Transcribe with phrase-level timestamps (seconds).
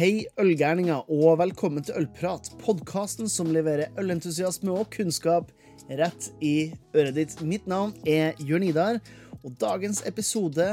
[0.00, 5.50] Hei, ølgærninger, og velkommen til Ølprat, podkasten som leverer ølentusiasme og kunnskap
[5.98, 7.34] rett i øret ditt.
[7.44, 8.96] Mitt navn er Jørn Idar,
[9.44, 10.66] og dagens episode,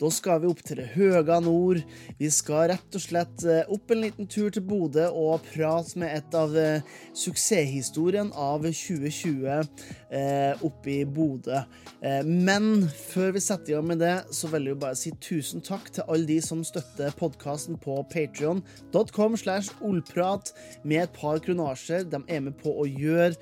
[0.00, 1.82] da skal vi opp til det høga nord.
[2.18, 6.14] Vi skal rett og slett eh, opp en liten tur til Bodø og prate med
[6.16, 6.84] et av eh,
[7.16, 11.60] suksesshistorien av 2020 eh, oppe i Bodø.
[12.04, 15.64] Eh, men før vi setter i gang med det, så vil jeg bare si tusen
[15.64, 20.52] takk til alle de som støtter podkasten på patrion.com slash olprat
[20.84, 22.08] med et par kronasjer.
[22.08, 23.34] De er med på å gjøre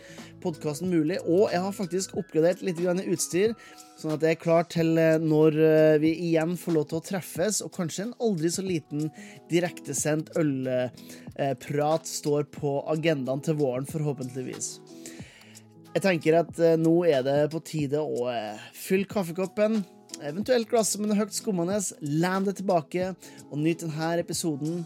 [0.42, 3.54] podkasten mulig, og jeg har faktisk oppgradert litt utstyr.
[3.98, 7.04] Sånn at jeg er klar til eh, når eh, vi igjen får lov til å
[7.06, 9.10] treffes, og kanskje en aldri så liten
[9.50, 14.74] direktesendt ølprat står på agendaen til våren, forhåpentligvis.
[15.92, 18.30] Jeg tenker at eh, nå er det på tide å
[18.74, 19.84] fylle kaffekoppen,
[20.22, 23.12] eventuelt glasset med noe høyt skummende, len det tilbake
[23.50, 24.82] og nyt denne episoden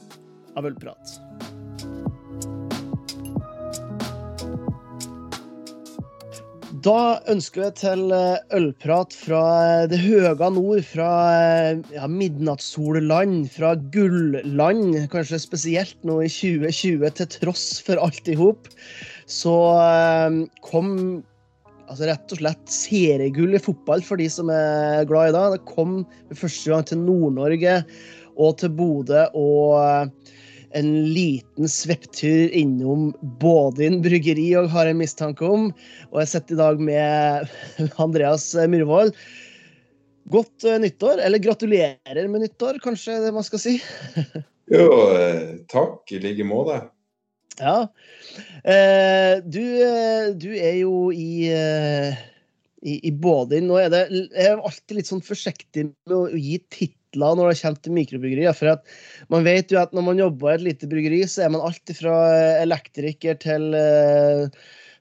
[0.56, 1.25] av Ølprat.
[6.86, 13.48] Da ønsker vi til eh, ølprat fra eh, det høga nord, fra eh, ja, midnattssolland,
[13.50, 18.70] fra gulland, kanskje spesielt nå i 2020, til tross for alt i hop.
[19.26, 19.56] Så
[20.62, 20.92] kom
[21.88, 25.44] altså rett og slett seriegull i fotball for de som er glad i det.
[25.56, 27.80] Det kom for første gang til Nord-Norge
[28.36, 29.26] og til Bodø.
[29.34, 30.14] og
[30.70, 35.68] en liten svepptur innom Bådin bryggeri og har en mistanke om.
[36.12, 37.54] Og jeg sitter i dag med
[38.02, 39.14] Andreas Myhrvold.
[40.32, 43.76] Godt uh, nyttår, eller gratulerer med nyttår, kanskje det man skal si?
[44.74, 46.80] jo, eh, takk i like måte.
[47.60, 47.86] Ja.
[48.66, 49.62] Eh, du,
[50.34, 53.70] du, er jo i, i, i Bådin.
[53.70, 57.50] Nå er det Jeg er alltid litt sånn forsiktig med å gi tittel titler når
[57.50, 58.54] det kommer til mikrobryggerier.
[58.56, 58.82] For at
[59.32, 61.96] man vet jo at når man jobber i et lite bryggeri, så er man alt
[61.96, 62.16] fra
[62.62, 64.48] elektriker til uh,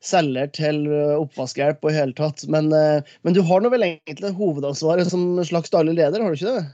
[0.01, 2.45] selger til uh, oppvaskhjelp og i hele tatt.
[2.47, 6.39] Men, uh, men du har nå vel egentlig hovedansvaret som slags daglig leder, har du
[6.39, 6.65] ikke det?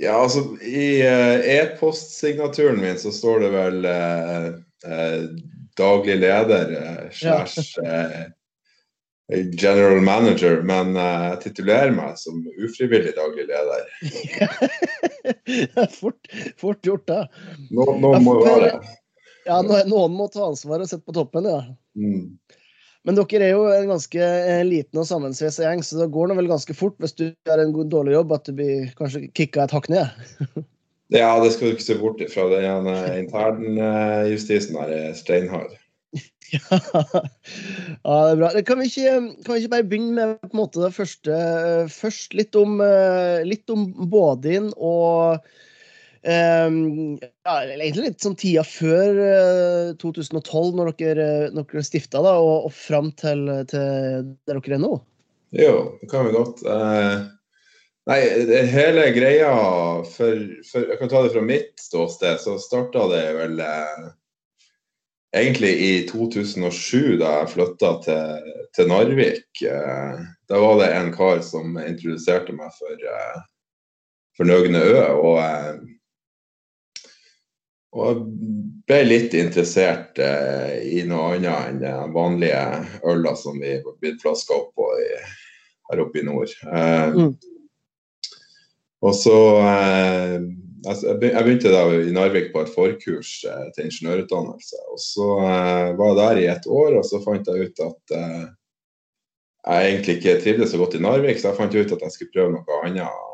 [0.00, 3.82] Ja, altså i e-postsignaturen min så står det vel
[5.76, 6.70] daglig leder
[7.12, 8.30] slash ja
[9.30, 13.84] general manager, men uh, jeg titulerer meg som ufrivillig daglig leder.
[16.00, 16.30] fort,
[16.60, 17.20] fort gjort, da.
[17.70, 18.96] Nå, nå må jo være det.
[19.48, 21.62] Ja, noen må ta ansvar og sitte på toppen, ja.
[21.98, 22.36] Mm.
[23.08, 26.36] Men dere er jo en ganske eh, liten og sammensveisa gjeng, så det går nå
[26.36, 29.72] vel ganske fort hvis du gjør en dårlig jobb, at du blir kanskje kicka et
[29.72, 30.10] hakk ned?
[31.20, 32.50] ja, det skal du ikke se bort ifra.
[32.52, 32.90] Den
[33.22, 35.72] internjustisen her er steinhard.
[36.58, 36.76] ja,
[38.02, 38.52] det er bra.
[38.66, 41.40] Kan vi, ikke, kan vi ikke, bare begynne med på en måte det første
[41.94, 42.36] først?
[42.38, 45.44] Litt om, eh, litt om Bådin og
[46.20, 52.34] Um, ja, egentlig litt sånn tida før uh, 2012, når dere, når dere stifta, da,
[52.36, 54.98] og, og fram til, til, der dere er nå?
[55.56, 55.72] Jo,
[56.02, 56.60] det kan vi godt.
[56.68, 57.24] Uh,
[58.10, 58.18] nei,
[58.68, 59.50] hele greia
[60.12, 62.36] for, for, Jeg kan ta det fra mitt ståsted.
[62.44, 64.12] Så starta det vel uh,
[65.36, 69.62] egentlig i 2007, da jeg flytta til, til, Narvik.
[69.62, 70.20] Eh,
[70.50, 73.40] da var det en kar som introduserte meg for, eh,
[74.36, 74.96] for Nøgne Ø.
[75.14, 75.74] Og, eh,
[77.90, 78.24] og
[78.86, 82.62] ble litt interessert i noe annet enn den vanlige
[83.02, 85.08] øla som vi har blitt flaska opp på i,
[85.90, 86.54] her oppe i nord.
[86.70, 87.32] Mm.
[89.02, 90.44] Og så altså,
[90.80, 94.80] jeg begynte da i Narvik på et forkurs eh, til ingeniørutdannelse.
[94.92, 98.14] og Så eh, var jeg der i et år, og så fant jeg ut at
[98.16, 98.44] eh,
[99.60, 102.32] jeg egentlig ikke trivdes så godt i Narvik, så jeg fant ut at jeg skulle
[102.32, 103.26] prøve noe annet,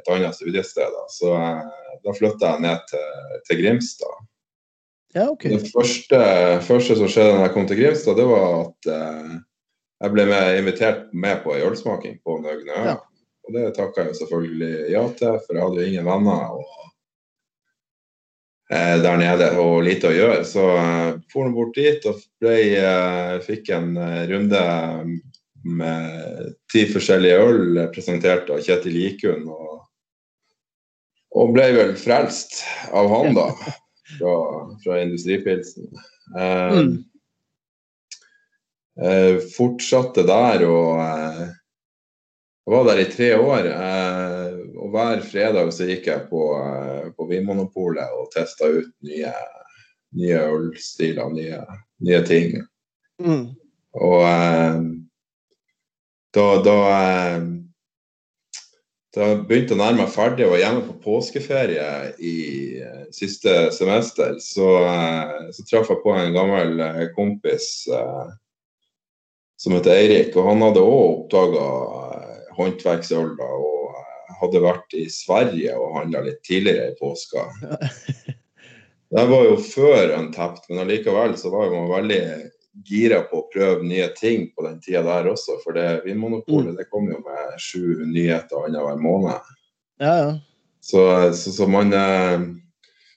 [0.00, 0.98] et annet studiested.
[1.16, 1.36] Så
[2.04, 4.26] da flytta jeg ned til, til Grimstad.
[5.16, 5.56] Ja, okay.
[5.56, 6.18] Det første,
[6.68, 8.90] første, som skjedde da jeg kom til Grimstad, det var at
[10.00, 12.76] jeg ble med, invitert med på ei ølsmaking på Nøgne.
[12.92, 12.98] Ja.
[13.48, 16.60] Og det takka jeg selvfølgelig ja til, for jeg hadde jo ingen venner.
[16.60, 16.89] og
[18.70, 20.44] der nede og lite å gjøre.
[20.46, 24.62] Så uh, for han bort dit og ble, uh, fikk en uh, runde
[25.66, 29.50] med ti forskjellige øl presentert av Kjetil Likund.
[29.50, 29.82] Og,
[31.34, 32.62] og, ble vel frelst
[32.94, 33.48] av han, da,
[34.16, 34.34] fra,
[34.84, 35.90] fra industripilsen.
[36.30, 36.92] Mm.
[39.56, 41.00] fortsatte der og
[42.70, 43.66] jeg var der i tre år.
[43.66, 44.19] Eh,
[44.90, 49.30] og hver fredag så gikk jeg på, eh, på Vinmonopolet og testa ut nye,
[50.18, 51.60] nye ølstiler, nye,
[52.02, 52.58] nye ting.
[53.22, 53.52] Mm.
[53.94, 54.80] Og eh,
[56.34, 56.76] da, da
[59.10, 61.86] da jeg begynte å nærme meg ferdig og var hjemme på påskeferie
[62.22, 62.34] i
[62.78, 67.66] eh, siste semester, så, uh, så traff jeg på en gammel uh, kompis
[69.58, 70.30] som heter Eirik.
[70.38, 71.66] Og han hadde òg oppdaga
[72.54, 73.79] håndverksøl og
[74.40, 77.46] hadde vært i Sverige og handla litt tidligere i påska.
[79.10, 82.22] Det var jo før Untapped, men allikevel så var man veldig
[82.86, 85.56] gira på å prøve nye ting på den tida der også.
[85.64, 86.76] For det Vinmonopolet mm.
[86.78, 89.50] det kom jo med sju nyheter annenhver måned.
[89.98, 90.30] Ja, ja.
[90.80, 91.02] Så,
[91.36, 92.46] så, så, man eh,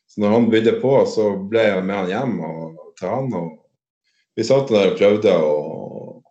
[0.07, 3.29] så når han bydde på, så ble jeg med han hjem og, til han.
[3.37, 6.25] Og vi satt der og prøvde og,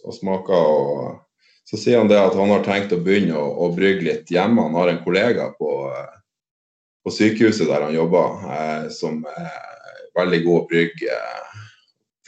[0.00, 0.58] og smaka.
[0.58, 1.20] Og
[1.64, 4.66] så sier han det at han har tenkt å begynne å, å brygge litt hjemme.
[4.66, 5.70] Han har en kollega på,
[7.04, 9.54] på sykehuset der han jobber, eh, som er
[10.18, 11.18] veldig god å brygge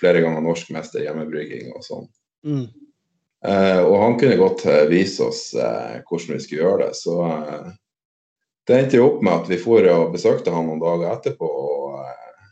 [0.00, 2.08] flere ganger norsk mester i hjemmebrygging og sånn.
[2.46, 2.66] Mm.
[3.46, 6.96] Eh, og han kunne godt eh, vise oss eh, hvordan vi skulle gjøre det.
[6.98, 7.68] Så eh,
[8.66, 12.00] det endte jo opp med at vi for og besøkte han noen dager etterpå og
[12.00, 12.48] eh,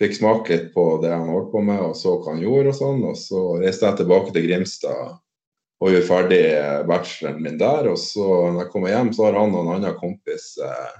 [0.00, 2.78] fikk smake litt på det han holdt på med og så hva han gjorde og
[2.78, 3.04] sånn.
[3.10, 5.18] Og så reiste jeg tilbake til Grimstad
[5.82, 7.88] og gjorde ferdig eh, bacheloren min der.
[7.90, 10.92] Og så når jeg kommer hjem, så har han og en annen kompis eh,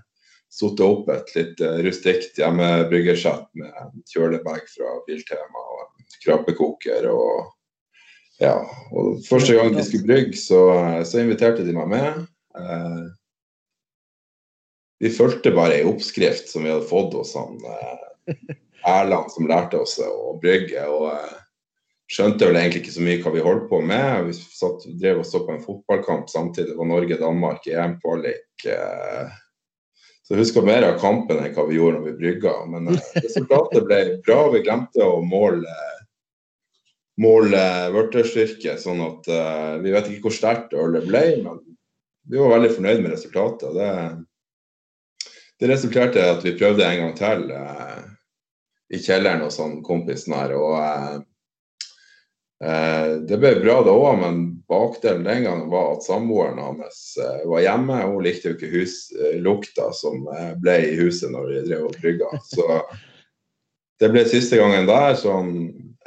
[0.53, 7.09] satt opp et litt uh, rustikt hjemmebryggersett med kjølebag fra Biltema og krabbekoker.
[7.09, 8.59] og ja,
[8.93, 10.61] og Første gang de skulle brygge, så,
[11.09, 12.25] så inviterte de meg med.
[12.59, 13.03] Eh,
[15.03, 18.57] vi fulgte bare ei oppskrift som vi hadde fått hos han eh,
[18.87, 20.85] Erland, som lærte oss å brygge.
[20.85, 21.11] og
[22.13, 24.27] skjønte vel egentlig ikke så mye hva vi holdt på med.
[24.29, 26.73] Vi satt, drev og så på en fotballkamp samtidig.
[26.73, 28.67] Det var Norge-Danmark i EM-kvalik.
[28.69, 29.39] Eh,
[30.23, 32.55] så jeg husker mer av kampen enn hva vi gjorde når vi brygga.
[32.73, 34.39] Men uh, resultatet ble bra.
[34.53, 35.79] Vi glemte å måle,
[37.21, 37.65] måle
[37.97, 41.59] vørterstyrke, sånn at uh, vi vet ikke hvor sterkt ølet ble, men
[42.31, 43.75] vi var veldig fornøyd med resultatet.
[43.75, 45.29] Det,
[45.59, 48.01] det resulterte i at vi prøvde en gang til uh,
[48.93, 50.55] i kjelleren hos han kompisen her.
[50.55, 51.21] og Eh,
[53.27, 57.65] det ble bra da òg, men bakdelen den gangen var at samboeren hans eh, var
[57.65, 57.97] hjemme.
[58.07, 60.29] Hun likte jo ikke huslukta eh, som
[60.63, 62.29] ble i huset når vi drev og brygga.
[62.47, 62.67] Så
[64.03, 65.17] det ble siste gangen der.
[65.19, 65.35] Så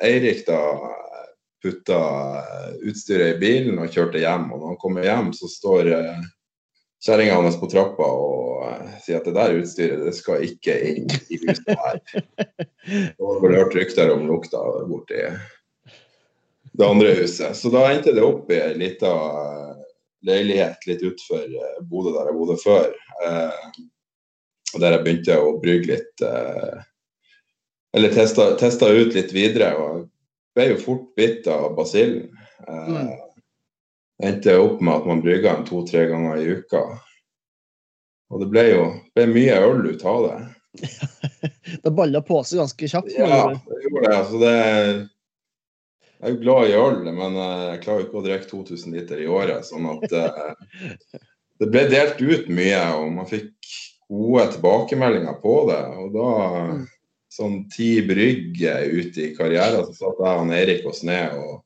[0.04, 0.62] Eirik da
[1.63, 2.00] putta
[2.86, 4.48] utstyret i bilen og kjørte hjem.
[4.54, 5.92] Og når han kommer hjem, så står
[7.04, 8.46] kjerringa hans på trappa og
[9.04, 12.00] sier at det der utstyret det skal ikke inn i huset her.
[13.19, 15.22] Og har hørt rykter om lukta borti
[16.77, 17.56] det andre huset.
[17.57, 19.83] Så da endte det opp i ei lita eh,
[20.27, 22.89] leilighet litt utenfor eh, Bodø, der jeg bodde før.
[23.25, 23.69] Eh,
[24.75, 26.83] der jeg begynte å brygge litt eh,
[27.95, 29.72] Eller testa, testa, ut litt videre.
[29.80, 30.10] Og
[30.56, 32.27] ble jo fort bitt av basillen.
[32.68, 33.13] Eh, mm.
[34.25, 36.83] Endte opp med at man brygga en to-tre ganger i uka.
[38.33, 38.86] Og det ble jo
[39.16, 40.38] ble mye øl ut av det.
[41.83, 43.12] det balla på seg ganske kjapt?
[43.16, 44.16] Ja, det gjorde det.
[44.18, 44.56] Altså det
[46.25, 49.19] jeg er jo glad i øl, men eh, jeg klarer ikke å drikke 2000 liter
[49.22, 49.68] i året.
[49.68, 50.88] sånn at eh,
[51.62, 53.54] det ble delt ut mye, og man fikk
[54.10, 55.83] gode tilbakemeldinger på det.
[56.01, 56.31] Og da,
[57.36, 61.62] sånn ti brygger ute i karrieren, så satt jeg og Erik oss ned og,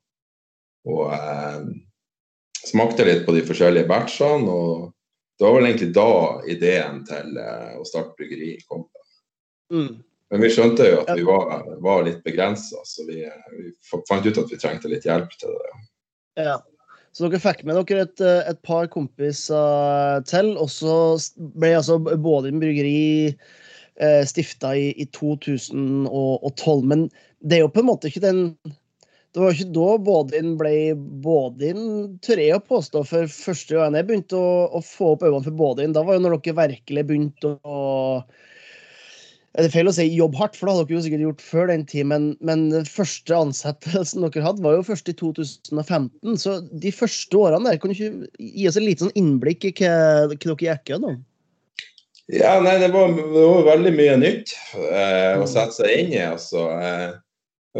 [0.92, 1.64] og eh,
[2.60, 4.52] smakte litt på de forskjellige batchene.
[4.52, 4.90] og
[5.40, 6.12] det var vel egentlig da
[6.52, 8.82] ideen til uh, å starte bryggeri kom.
[9.72, 10.02] Mm.
[10.30, 13.24] Men vi skjønte jo at vi var, var litt begrensa, så vi,
[13.56, 15.80] vi, fant ut at vi trengte litt hjelp til det.
[16.46, 16.60] Ja.
[17.16, 20.94] Så dere fikk med dere et, et par kompiser til, og så
[21.58, 26.86] ble altså Bådin bryggeri eh, stifta i, i, 2012.
[26.92, 27.08] Men
[27.42, 28.44] det er jo på en måte ikke den
[29.34, 30.76] Det var ikke da Bådin ble
[31.26, 31.82] Bådin,
[32.26, 35.58] tør jeg å påstå, for første gang jeg begynte å, å få opp øynene for
[35.58, 35.98] Bådin.
[35.98, 37.82] Da var jo når dere virkelig begynte å
[39.58, 41.72] det er feil å si jobb hardt, for det hadde dere jo sikkert gjort før
[41.72, 46.38] den tid, men, men den første ansettelsen dere hadde, var jo først i 2015.
[46.38, 49.74] Så de første årene der, kan du ikke gi oss et lite sånn innblikk i
[49.82, 49.96] hva,
[50.30, 51.18] hva dere gikk gjennom?
[52.30, 56.22] Ja, nei, det var, det var veldig mye nytt eh, å sette seg inn i,
[56.22, 56.68] altså.
[56.78, 57.18] Eh,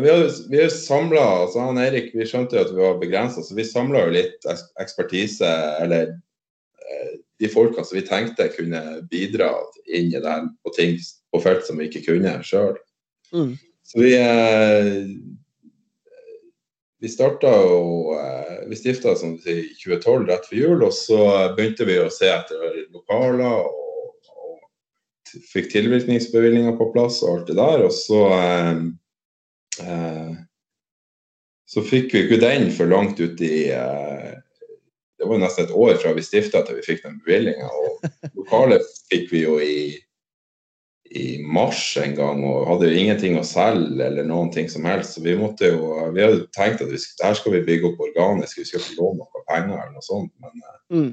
[0.02, 3.44] vi har, vi har samla altså han Erik, vi skjønte jo at vi var begrensa,
[3.46, 4.50] så vi samla jo litt
[4.82, 5.50] ekspertise,
[5.84, 6.16] eller
[6.82, 9.54] eh, de folkene som vi tenkte kunne bidra
[9.88, 10.98] inn i det her på ting
[11.32, 12.78] på felt som vi ikke kunne sjøl.
[13.34, 13.54] Mm.
[13.86, 15.06] Så vi eh,
[17.00, 20.84] vi starta og eh, Vi stifta som du sier, i 2012, rett før jul.
[20.86, 21.20] Og så
[21.56, 27.58] begynte vi å se etter lokaler og, og fikk tilvirkningsbevilgninger på plass og alt det
[27.58, 27.86] der.
[27.88, 28.84] Og så eh,
[29.86, 30.36] eh,
[31.70, 34.36] så fikk vi ikke den for langt ut i, eh,
[35.20, 37.68] det var jo nesten et år fra vi stifta til vi fikk den bevilgninga.
[37.68, 39.98] Og lokalet fikk vi jo i,
[41.12, 45.18] i mars en gang, og hadde jo ingenting å selge eller noen ting som helst.
[45.18, 48.62] Så vi måtte jo Vi hadde tenkt at vi, her skal vi bygge opp organisk,
[48.62, 50.32] vi skal ikke låne noe penger eller noe sånt.
[50.40, 51.12] Men Mm.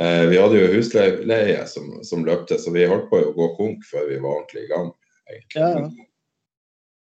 [0.00, 3.84] eh, vi hadde jo husleie som, som løpte, så vi holdt på å gå konk
[3.90, 4.92] før vi var ordentlig i gang.
[5.28, 5.60] egentlig.
[5.60, 6.11] Ja, ja.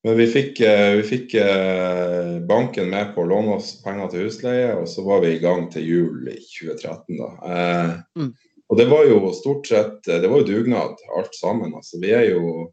[0.03, 4.25] Men, vi fikk, eh, vi fikk eh, banken med på å låne oss penger til
[4.27, 7.17] husleie, og så var vi i gang til jul i 2013.
[7.22, 7.29] da.
[7.53, 8.33] Eh, Mm.
[8.69, 11.74] Og det var jo stort sett Det var jo dugnad, alt sammen.
[11.75, 12.00] altså.
[12.01, 12.72] Vi er jo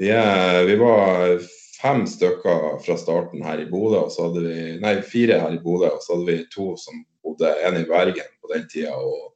[0.00, 1.38] Vi, er, vi var
[1.80, 5.60] fem stykker fra starten her i Bodø, og så hadde vi Nei, fire her i
[5.62, 9.32] Bodø, og så hadde vi to som bodde En i Bergen på den tida, og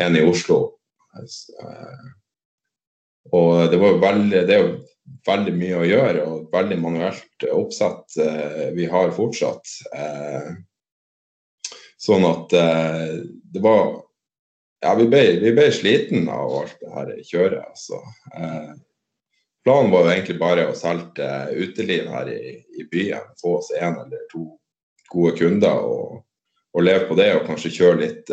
[0.00, 0.76] en i Oslo.
[1.16, 2.06] Eh,
[3.32, 4.78] Og det var jo veldig Det er jo
[5.26, 9.72] veldig mye å gjøre, og veldig manuelt oppsett eh, vi har fortsatt.
[9.94, 10.52] Eh,
[12.00, 13.18] sånn at eh,
[13.54, 13.98] det var
[14.80, 17.98] Ja, vi ble, vi ble sliten av alt det her kjøret, altså.
[19.60, 23.26] Planen var jo egentlig bare å selge uteliv her i, i byen.
[23.42, 24.46] Få oss én eller to
[25.12, 26.22] gode kunder og,
[26.72, 28.32] og leve på det, og kanskje kjøre litt,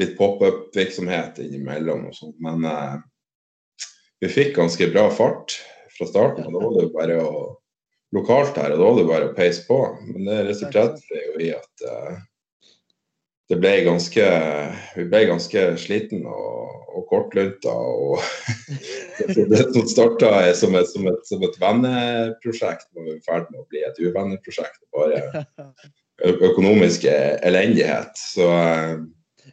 [0.00, 2.32] litt pop-up-virksomhet innimellom og sånn.
[2.40, 2.64] Men
[4.20, 5.58] vi fikk ganske bra fart
[5.98, 7.44] fra starten, og da var det bare å
[8.16, 9.78] lokalt her, og da var det bare å peise på.
[10.08, 12.18] Men det resulterte jo i at uh,
[13.48, 14.24] det ble ganske
[14.96, 17.72] Vi ble ganske sliten og, og kortlunta.
[17.72, 18.18] Og
[19.52, 23.68] det som starta som et, som, et, som et venneprosjekt, var i ferd med å
[23.70, 24.82] bli et uvenneprosjekt.
[24.96, 25.44] Bare
[26.50, 28.12] økonomisk elendighet.
[28.18, 28.98] Så eh,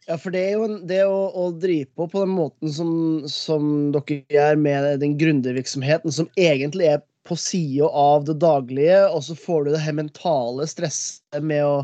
[0.08, 2.92] Ja, for det er jo det å, å drive på på den måten som,
[3.32, 9.24] som dere gjør med den gründervirksomheten, som egentlig er på sida av det daglige, og
[9.26, 11.78] så får du det her mentale stresset med å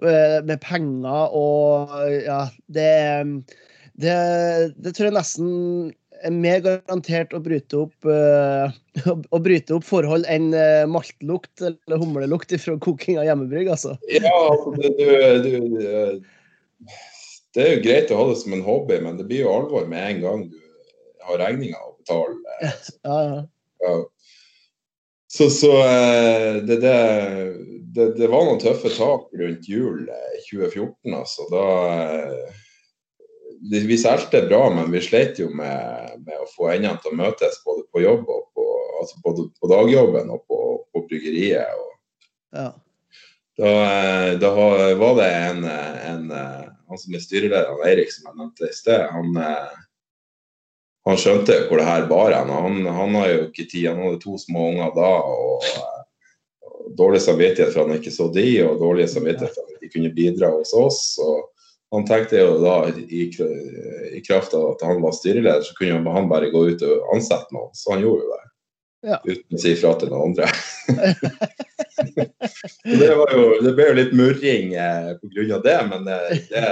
[0.00, 1.92] eh, med penger og
[2.24, 2.92] ja, det,
[4.00, 4.16] det,
[4.80, 5.50] det tror jeg nesten
[6.20, 8.68] er mer garantert å bryte opp uh,
[9.34, 13.96] å bryte opp forhold enn uh, maltlukt eller humlelukt fra koking av hjemmebrygg, altså.
[14.12, 14.88] ja, altså, du,
[15.44, 17.00] du, du
[17.54, 19.88] Det er jo greit å ha det som en hobby, men det blir jo alvor
[19.90, 20.60] med en gang du
[21.26, 22.38] har regninger å betale.
[23.06, 23.40] Ja, ja.
[23.80, 23.94] Ja.
[25.30, 26.96] Så, så eh, det, det,
[27.94, 31.46] det, det var noen tøffe tak rundt jul eh, 2014, altså.
[31.52, 32.58] Da eh,
[33.70, 37.60] vi, solgte bra, men vi slet jo med, med å få endene til å møtes
[37.66, 38.66] både på jobb og på,
[39.00, 41.78] altså både på dagjobben og på, på bryggeriet.
[41.78, 42.68] Og ja.
[43.60, 48.10] da, eh, da var- det en, eh, en eh, Han som er styreleder, han Eirik,
[48.12, 49.78] som jeg nevnte i sted, han, eh,
[51.06, 52.50] han skjønte hvor det her bar hen.
[52.50, 53.86] Han, han har jo ikke tid.
[53.92, 55.14] Han hadde to små unger da.
[55.22, 55.72] og,
[56.98, 60.48] Dårlig samvittighet for han ikke så de, og dårlig samvittighet for at de kunne bidra
[60.50, 61.00] hos oss.
[61.22, 61.46] og
[61.94, 63.28] Han tenkte jo da i,
[64.18, 67.54] i kraft av at han var styreleder, så kunne han bare gå ut og ansette
[67.54, 67.70] noen.
[67.78, 68.49] Så han gjorde jo det.
[69.00, 69.16] Ja.
[69.24, 70.50] Uten å si fra til noen andre.
[72.84, 75.58] Det, var jo, det ble jo litt murring eh, pga.
[75.64, 76.62] det, men eh, det,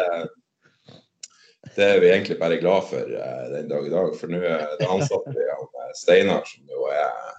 [1.77, 4.15] det er vi egentlig bare glad for eh, den dag i dag.
[4.17, 7.35] For nå er det ansatte vi han eh, Steinar, som jo er,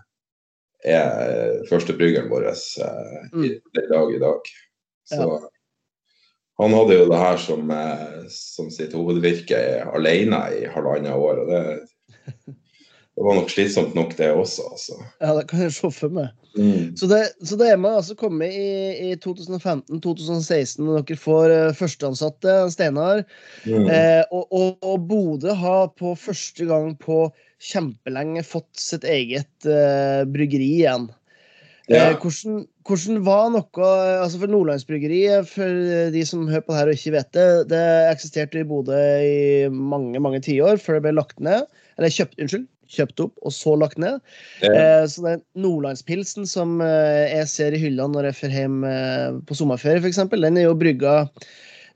[0.98, 4.53] er førstebryggeren vår eh, i, den dag i dag.
[5.10, 5.29] Så
[6.60, 11.43] han hadde jo det her som, eh, som sitt hovedvirke alene i halvannet år.
[11.43, 12.58] og det,
[13.19, 14.63] det var nok slitsomt nok, det også.
[14.71, 14.93] altså.
[15.19, 16.29] ja, det kan jeg se for meg.
[16.95, 21.75] Så det, så det er man altså kommet i, i 2015-2016, når dere får uh,
[21.75, 23.25] førsteansatte, Steinar.
[23.65, 23.89] Mm.
[23.91, 27.25] Eh, og, og, og Bodø har på første gang på
[27.59, 31.09] kjempelenge fått sitt eget eh, bryggeri igjen.
[31.91, 32.13] Ja.
[32.13, 33.91] Eh, hvordan, hvordan var noe
[34.23, 37.85] altså For Nordlandsbryggeriet, for de som hører på det her og ikke vet det, det
[38.13, 41.67] eksisterte i Bodø i mange mange tiår før det ble lagt ned.
[41.99, 44.19] Eller kjøpt, unnskyld, kjøpt opp og så lagt ned.
[44.63, 44.74] Ja.
[44.74, 49.39] Eh, så den Nordlandspilsen som eh, jeg ser i hyllene når jeg drar hjem eh,
[49.48, 51.24] på sommerferie, f.eks., den er jo brygga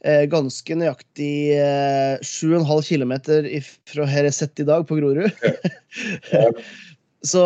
[0.04, 3.14] ganske nøyaktig eh, 7,5 km
[3.88, 5.30] fra her jeg sitter i dag, på Grorud.
[6.34, 6.50] Ja.
[7.32, 7.44] så,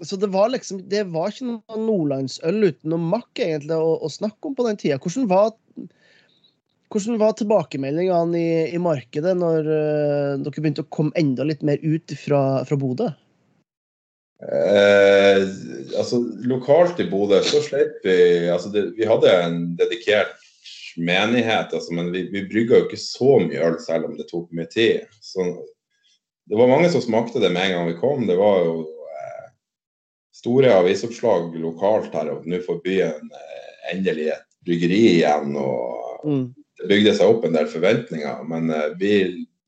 [0.00, 4.08] så det var liksom Det var ikke noe nordlandsøl uten noe makk egentlig å, å
[4.08, 4.96] snakke om på den tida.
[4.96, 5.52] Hvordan var
[6.94, 11.82] hvordan var tilbakemeldingene i, i markedet når uh, dere begynte å komme enda litt mer
[11.82, 13.10] ut fra, fra Bodø?
[14.44, 15.42] Eh,
[15.96, 18.16] altså, lokalt i Bodø så slet vi
[18.52, 20.34] altså det, Vi hadde en dedikert
[21.00, 24.50] menighet, altså, men vi, vi brygga jo ikke så mye øl selv om det tok
[24.54, 25.08] mye tid.
[25.24, 25.46] Så
[26.50, 28.26] det var mange som smakte det med en gang vi kom.
[28.28, 29.48] Det var jo eh,
[30.36, 35.56] store avisoppslag lokalt her, og nå får byen eh, endelig et bryggeri igjen.
[35.58, 36.54] og Mm.
[36.80, 38.44] Det bygde seg opp en del forventninger.
[38.50, 39.14] Men eh, vi,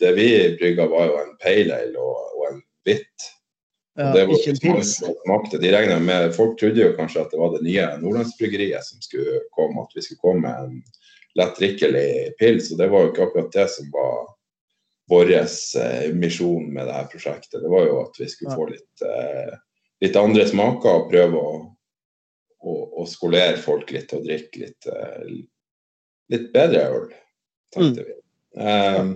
[0.03, 0.29] det vi
[0.61, 3.33] brygga, var jo en pale ale og, og en hvitt.
[3.97, 4.85] Ja, det var ikke.
[4.85, 9.01] Smakte, de regna med, Folk trodde jo kanskje at det var det nye Nordlandsbryggeriet som
[9.05, 11.05] skulle komme, at vi skulle komme med en
[11.37, 12.11] lettdrikkelig
[12.41, 12.73] pils.
[12.73, 14.27] Og det var jo ikke akkurat det som var
[15.09, 17.63] vår eh, misjon med dette prosjektet.
[17.63, 19.57] Det var jo at vi skulle få litt, eh,
[20.05, 21.53] litt andre smaker og prøve å,
[22.61, 25.29] å, å skolere folk litt og drikke litt, eh,
[26.33, 27.11] litt bedre øl,
[27.75, 28.17] tenkte vi.
[28.57, 29.13] Um,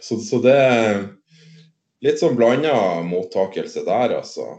[0.00, 1.02] så, så det er
[2.04, 4.54] litt sånn blanda mottakelse der, altså.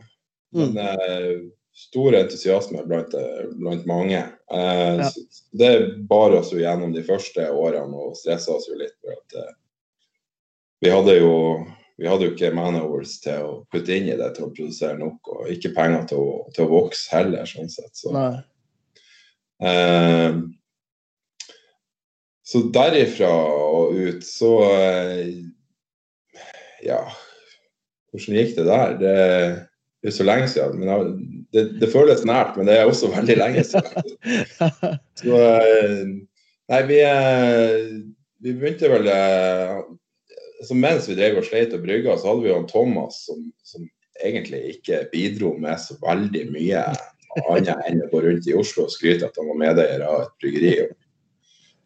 [0.54, 1.46] Men mm.
[1.74, 4.22] stor entusiasme blant, eh, blant mange.
[4.52, 5.10] Uh, Ja.
[5.58, 5.72] Det
[6.08, 8.94] bar oss jo gjennom de første årene og stressa oss jo litt.
[9.02, 9.54] For at, uh,
[10.84, 11.34] vi hadde jo
[12.02, 15.28] vi hadde jo ikke manovers til å putte inn i det til å produsere nok,
[15.36, 17.92] og ikke penger til å, til å vokse heller, sånn sett.
[17.94, 18.40] Så, Nei.
[19.62, 20.40] eh,
[22.51, 25.27] så derifra og ut, så eh,
[26.81, 27.03] Ja,
[28.12, 28.96] hvordan gikk det der?
[29.00, 29.12] Det,
[30.10, 30.81] er så lenge siden.
[30.81, 34.15] Men det, det føles nært, men det er også veldig lenge siden.
[35.22, 36.01] Så eh,
[36.72, 37.77] Nei, vi, eh,
[38.41, 39.10] vi begynte vel
[40.62, 43.86] så Mens vi drev og sleit og brygga, så hadde vi jo Thomas som, som
[44.22, 46.84] egentlig ikke bidro med så veldig mye
[47.50, 50.36] annet enn å gå rundt i Oslo og skryte at han var medeier av et
[50.43, 50.74] bryggeri.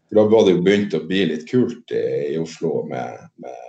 [0.08, 3.62] For da var det jo begynt å bli litt kult i, i Oslo med, med,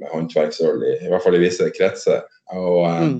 [0.00, 2.24] med håndverksøl, i, i hvert fall i visse kretser.
[2.56, 3.18] Og eh, Mm.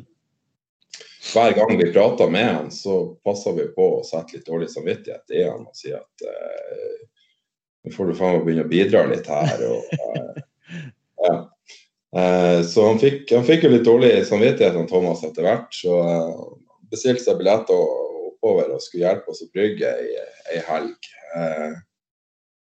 [1.35, 5.37] hver gang vi prata med han, så passa vi på å sette litt dårlig samvittighet
[5.37, 6.97] i han og si at eh,
[7.85, 9.63] nå får du faen meg begynne å bidra litt her.
[9.69, 10.41] Og, eh,
[11.27, 11.37] ja.
[12.17, 15.71] Eh, så han fikk, han fikk jo litt dårlig samvittighet, han Thomas, etter hvert.
[15.77, 16.35] Så han
[16.91, 17.79] bestilte seg billetter
[18.33, 20.27] oppover og skulle hjelpe oss å brygge ei,
[20.57, 21.11] ei helg.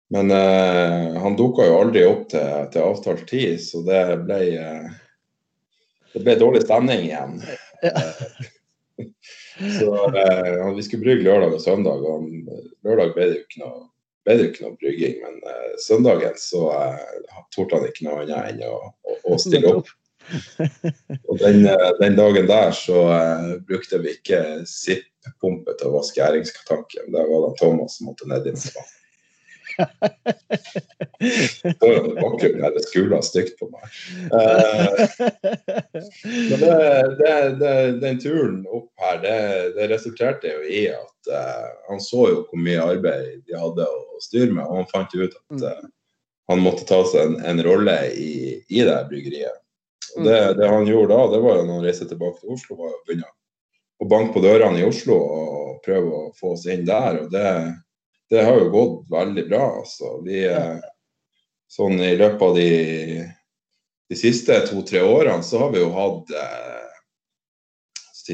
[0.10, 4.88] Men eh, han dukka jo aldri opp til, til avtalt tid, så det ble eh,
[6.13, 7.38] det ble dårlig stemning igjen.
[9.80, 12.04] Så eh, Vi skulle brygge lørdag og søndag.
[12.04, 12.28] og
[12.86, 13.80] Lørdag ble det jo ikke noe,
[14.28, 18.62] det ikke noe brygging, men eh, søndagen så eh, torde han ikke noe annet enn
[18.67, 19.91] å, å, å stille opp.
[21.30, 26.22] Og den, eh, den dagen der så uh, brukte vi ikke SIP-pumpe til å vaske
[26.22, 27.10] æringskatanken.
[27.15, 28.56] Der var det Thomas som måtte ned i.
[31.80, 33.84] Foran her, det skuler stygt på meg.
[34.39, 34.92] Eh,
[36.50, 36.76] men det,
[37.20, 39.38] det, det, den turen opp her, det,
[39.78, 44.22] det resulterte jo i at uh, han så jo hvor mye arbeid de hadde å
[44.24, 45.89] styre med, og han fant ut at uh,
[46.50, 49.60] han måtte ta seg en, en rolle i, i det bryggeriet.
[50.15, 52.80] Og det, det han gjorde da, det var jo når han reiste tilbake til Oslo,
[52.80, 53.30] var å begynne
[54.00, 57.20] å banke på dørene i Oslo og prøve å få oss inn der.
[57.26, 57.50] og det
[58.30, 59.65] det har jo gått veldig bra.
[59.82, 60.20] Altså.
[60.26, 60.44] Vi,
[61.70, 62.70] sånn I løpet av de,
[64.10, 66.89] de siste to-tre årene så har vi jo hatt eh,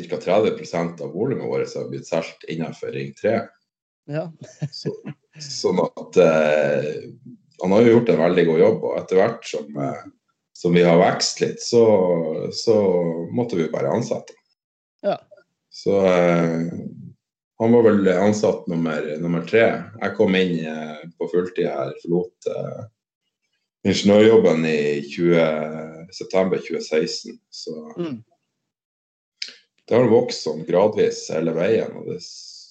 [0.09, 0.17] ca.
[0.17, 3.39] 30 av volumet vårt som har blitt solgt innenfor Ring 3.
[4.11, 4.27] Ja.
[4.71, 4.91] Så,
[5.41, 6.91] sånn at eh,
[7.61, 8.83] han har jo gjort en veldig god jobb.
[8.89, 10.03] Og etter hvert som, eh,
[10.55, 11.85] som vi har vokst litt, så,
[12.55, 12.75] så
[13.35, 14.35] måtte vi bare ansette.
[15.05, 15.17] Ja.
[15.73, 16.67] Så eh,
[17.59, 19.65] han var vel ansatt nummer, nummer tre.
[20.01, 22.81] Jeg kom inn eh, på fulltid her, forlot eh,
[23.87, 27.37] ingeniørjobben i 20, september 2016.
[27.49, 28.23] Så Mm.
[29.87, 31.91] det har vokst sånn gradvis hele veien.
[31.97, 32.19] Og det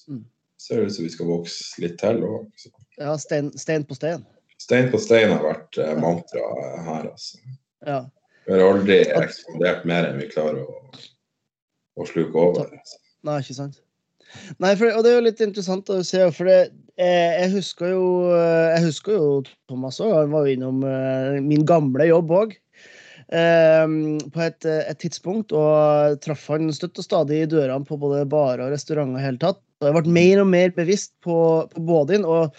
[0.09, 0.25] Mm.
[0.59, 2.51] ser ut som vi skal vokse litt til òg.
[2.99, 4.27] ja stein, stein på stein.
[4.59, 6.45] Stein på stein har vært eh, mantra
[6.85, 7.39] her, altså.
[7.87, 8.05] Ja.
[8.47, 10.95] Vi har aldri ekspandert mer enn vi klarer å,
[11.97, 12.69] å sluke over.
[12.77, 12.99] Altså.
[13.25, 13.81] Nei, ikke sant.
[14.63, 16.59] Nei, for, og det er jo litt interessant å se, for det,
[17.01, 19.31] eh, jeg husker jo Jeg husker jo
[19.71, 20.13] Thomas òg.
[20.17, 22.55] Han var jo innom eh, min gamle jobb òg.
[23.33, 23.87] Eh,
[24.35, 28.27] på et, eh, et tidspunkt, og traff han støtt og stadig i dørene på både
[28.29, 29.17] barer og restauranter.
[29.17, 29.63] og hele tatt.
[29.81, 31.39] Og jeg ble mer og mer bevisst på,
[31.73, 32.25] på bådin.
[32.25, 32.53] Og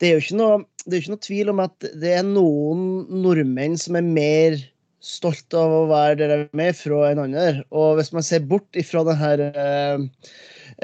[0.00, 2.82] det er jo ikke noe, det er ikke noe tvil om at det er noen
[3.22, 4.58] nordmenn som er mer
[5.04, 7.62] stolt av å være der de er fra en annen.
[7.70, 10.06] Og hvis man ser bort ifra den her eh,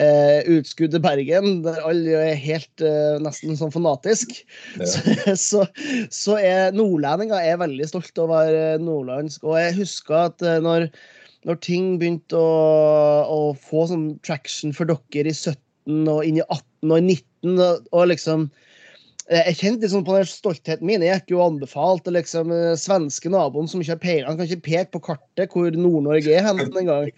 [0.01, 4.37] eh, utskuddet Bergen, der alle er helt eh, nesten sånn fanatisk,
[4.79, 4.89] Ja.
[4.89, 5.17] så,
[5.49, 5.67] så,
[6.15, 9.45] så er nordlendinger er veldig stolte av å være nordlandsk.
[9.47, 10.89] Og jeg husker at eh, når,
[11.49, 16.47] når ting begynte å, å få sånn traction for dere i 17 og inn i
[16.49, 18.49] 18 og i 19, og, og liksom
[19.33, 21.03] jeg kjente liksom på den stoltheten min.
[21.05, 24.27] Jeg gikk jo og anbefalte liksom, eh, svenske naboen som ikke har peiling.
[24.29, 27.09] Han kan ikke peke på kartet hvor Nord-Norge er hen engang.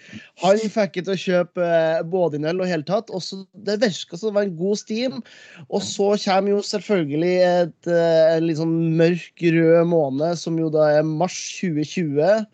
[0.44, 3.10] Han fikk ikke til å kjøpe eh, Bådinøl og hele tatt.
[3.10, 5.18] Og så, det virka som det var en god stim.
[5.66, 10.70] Og så kommer jo selvfølgelig et, eh, en litt sånn mørk rød måned, som jo
[10.70, 12.46] da er mars 2020.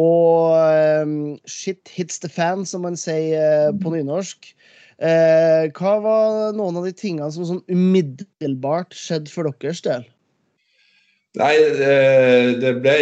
[0.00, 0.54] Og
[1.02, 1.14] um,
[1.50, 4.50] shit hits the fan, som man sier på nynorsk.
[5.00, 10.04] Eh, hva var noen av de tingene som sånn umiddelbart skjedde for deres del?
[11.38, 11.54] Nei,
[12.58, 12.96] det ble,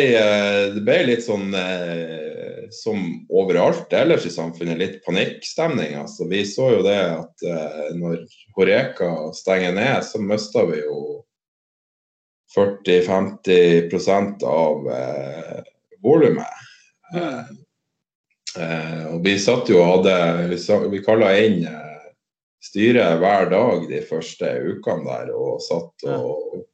[0.75, 5.97] det ble litt sånn eh, som overalt ellers i samfunnet, litt panikkstemning.
[5.97, 11.01] Altså, vi så jo det at eh, når Horeka stenger ned, så mister vi jo
[12.55, 15.59] 40-50 av eh,
[16.05, 16.65] volumet.
[17.15, 17.59] Mm.
[18.59, 20.59] Eh, og vi satt jo og hadde Vi,
[20.93, 21.88] vi kalla inn eh,
[22.65, 26.65] styret hver dag de første ukene der og satt og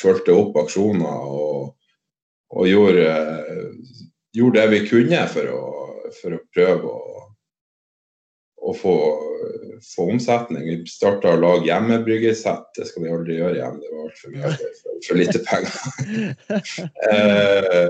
[0.00, 1.74] fulgte opp aksjoner og,
[2.56, 3.08] og gjorde,
[4.36, 5.64] gjorde, det vi kunne for å,
[6.20, 7.24] for å prøve å,
[8.70, 8.94] å få,
[9.84, 10.64] få, omsetning.
[10.70, 12.70] Vi starta å lage hjemmebryggesett.
[12.78, 15.76] Det skal vi aldri gjøre igjen, det var altfor mye for, for lite penger.
[17.12, 17.88] eh,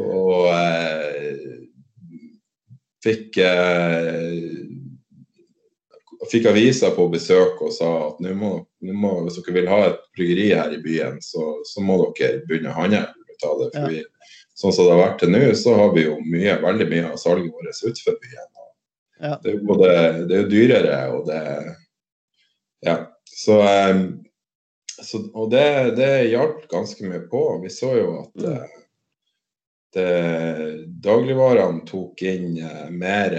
[0.00, 1.46] og eh,
[3.02, 4.69] fikk eh,
[6.28, 8.52] fikk avisa på besøk og sa at nå må,
[8.92, 12.72] må, hvis dere vil ha et bryggeri her i byen, så, så må dere begynne
[12.72, 13.06] å handle
[13.46, 13.70] av det.
[13.72, 14.02] For vi,
[14.60, 17.20] sånn som det har vært til nå, så har vi jo mye, veldig mye av
[17.22, 18.48] salget vårt utenfor byen.
[19.20, 19.36] Ja.
[19.42, 19.92] Det er jo både
[20.28, 21.44] det er dyrere og det
[22.86, 22.96] Ja.
[23.24, 24.24] Så, um,
[25.00, 27.42] så Og det, det hjalp ganske mye på.
[27.62, 28.79] Vi så jo at mm.
[29.98, 33.34] Uh, dagligvarene tok inn eh, mer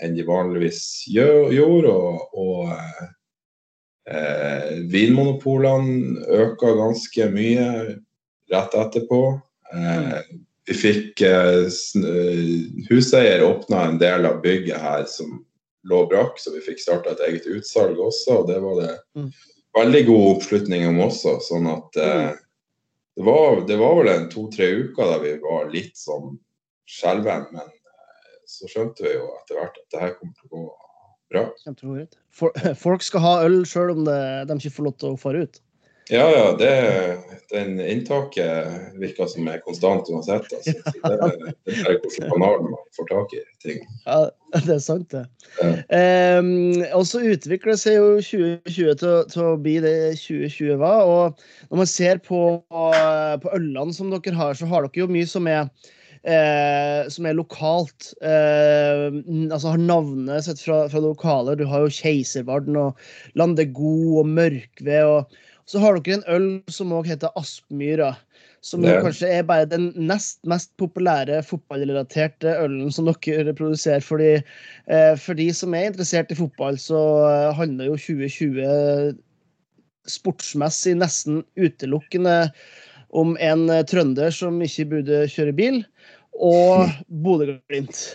[0.00, 1.92] enn de vanligvis gjorde.
[1.92, 2.72] Og, og
[4.08, 7.68] eh, vinmonopolene øka ganske mye
[8.52, 9.22] rett etterpå.
[9.74, 10.18] Eh,
[10.68, 12.52] vi fikk eh, eh,
[12.88, 15.40] Huseier åpna en del av bygget her som
[15.88, 18.42] lå brakk, så vi fikk starta et eget utsalg også.
[18.42, 19.28] og Det var det mm.
[19.78, 21.40] veldig god oppslutning om også.
[21.48, 22.41] sånn at eh, mm
[23.16, 26.38] det var, det var vel en to-tre uker da vi var litt sånn
[26.88, 30.54] skjelven, men eh, så skjønte vi jo etter hvert at det her kommer til å
[30.54, 30.64] gå
[31.32, 31.44] bra.
[32.78, 35.60] Folk skal ha øl sjøl om det, de ikke får lov til å fare ut?
[36.12, 36.56] Ja, ja.
[36.58, 36.72] Det,
[37.50, 38.68] den inntaket
[39.00, 40.44] virker som er konstant uansett.
[40.52, 40.74] Altså.
[40.74, 43.80] Det, det er hvilken kanal man får tak i ting.
[44.04, 44.18] Ja,
[44.58, 45.24] det er sant, det.
[45.62, 45.70] Ja.
[46.36, 51.08] Um, og så utvikler seg jo 2020 til, til, å bli det 2020 var.
[51.08, 55.32] Og når man ser på, på ølene som dere har, så har dere jo mye
[55.32, 55.72] som er
[56.22, 58.12] Eh, som er lokalt.
[58.22, 59.08] Eh,
[59.50, 61.58] altså har navnet sett fra, fra lokaler.
[61.58, 63.00] Du har jo Keiservarden og
[63.34, 65.02] Landegod og Mørkved.
[65.02, 68.12] og så har dere en øl som òg heter Aspmyra.
[68.62, 69.00] Som ja.
[69.02, 74.04] kanskje er bare den nest mest populære fotballrelaterte ølen som dere produserer.
[74.06, 74.36] Fordi,
[74.86, 77.00] eh, for de som er interessert i fotball, så
[77.58, 79.18] handler jo 2020
[80.10, 82.52] sportsmessig nesten utelukkende
[83.12, 85.82] om en trønder som ikke burde kjøre bil,
[86.38, 86.88] og
[87.24, 88.06] Bodø-Glimt.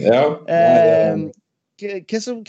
[0.00, 1.26] Ja, eh,
[1.76, 2.40] hva, som,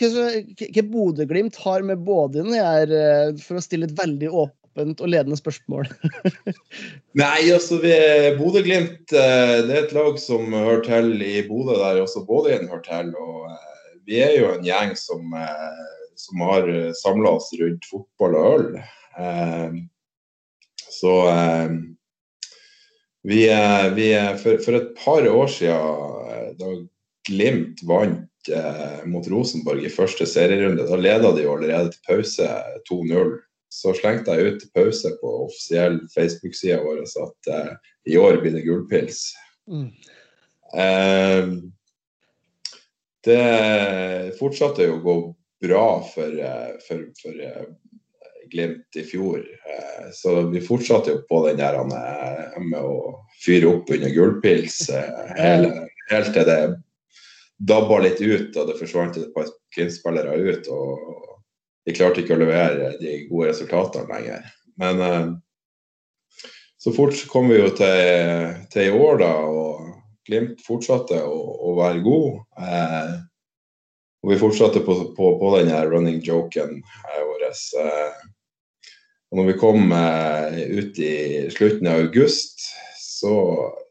[0.88, 5.88] Bodø-Glimt har med Bådin her, eh, for å stille et veldig åpent og ledende spørsmål?
[7.20, 7.80] Nei, altså
[8.38, 12.84] Bodø-Glimt eh, det er et lag som hører til i Bodø, der også Bådin hører
[12.86, 13.12] til.
[13.20, 15.34] og eh, Vi er jo en gjeng som,
[16.16, 18.68] som har samla oss rundt fotball og øl.
[20.88, 21.12] Så
[23.28, 23.42] vi,
[23.98, 24.06] vi
[24.40, 26.72] for, for, et par år siden, da
[27.28, 30.86] Glimt vant eh, mot Rosenborg i første serierunde.
[30.88, 32.48] Da leda de jo allerede til pause
[32.90, 33.34] 2-0.
[33.68, 37.74] Så slengte jeg ut til pause på offisiell Facebook-sida vår at eh,
[38.14, 39.26] i år blir det gullpils.
[39.68, 39.90] Mm.
[40.78, 41.50] Eh,
[43.28, 45.18] det fortsatte jo å gå
[45.68, 47.68] bra for, eh, for, for eh,
[48.48, 49.42] Glimt i fjor.
[49.44, 54.86] Eh, så vi fortsatte jo på den der med å fyre opp under gullpils
[55.36, 56.62] helt, helt til det
[57.58, 60.70] dabba litt ut, og det forsvant et par Glimt-spillere ut.
[60.70, 61.36] Og
[61.88, 64.48] de klarte ikke å levere de gode resultatene lenger.
[64.78, 65.28] Men eh,
[66.78, 69.86] så fort kom vi jo til, til i år, da, og
[70.28, 71.38] Glimt fortsatte å,
[71.70, 72.40] å være god.
[72.60, 73.14] Eh,
[74.22, 77.46] og vi fortsatte på, på, på den running joken eh, vår.
[79.28, 81.14] Og når vi kom eh, ut i
[81.52, 82.64] slutten av august,
[83.00, 83.34] så,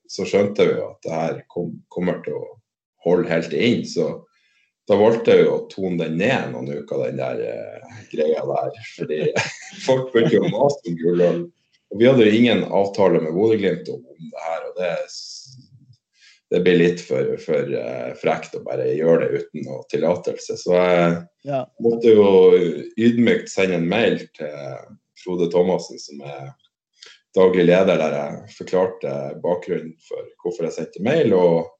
[0.10, 2.57] så skjønte vi at det her kom, kommer til å
[3.08, 3.84] holde helt inn.
[3.88, 4.10] Så
[4.88, 8.82] da valgte jeg jo å tone den ned noen uker, den der uh, greia der.
[8.96, 9.22] Fordi
[9.88, 11.42] folk begynte jo å mase om gulløl.
[11.92, 14.64] Og vi hadde jo ingen avtale med Bodø-Glimt om, det her.
[14.68, 14.94] og det,
[16.52, 20.60] det blir litt for, for uh, frekt å bare gjøre det uten noe tillatelse.
[20.60, 21.18] Så jeg
[21.48, 21.66] ja.
[21.84, 22.30] måtte jo
[22.96, 24.56] ydmykt sende en mail til
[25.24, 26.52] Frode Thomassen, som er
[27.38, 31.74] daglig leder, der jeg forklarte bakgrunnen for hvorfor jeg sendte mail, og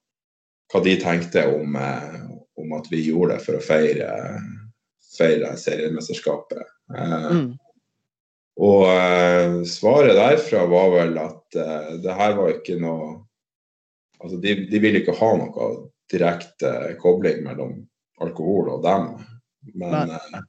[0.72, 2.18] hva de tenkte om, uh,
[2.60, 4.10] om at vi gjorde det for å feire,
[5.18, 6.66] feire seriemesterskapet.
[6.96, 7.48] Eh, mm.
[8.58, 13.16] Og eh, svaret derfra var vel at eh, det her var ikke noe
[14.18, 15.66] Altså de, de ville ikke ha noe
[16.10, 17.76] direkte kobling mellom
[18.26, 19.04] alkohol og dem.
[19.78, 20.40] Men eh,